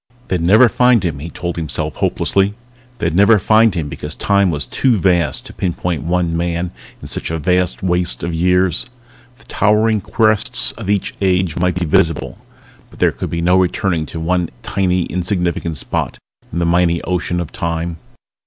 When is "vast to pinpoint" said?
4.97-6.01